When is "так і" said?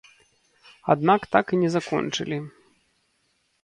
1.37-1.61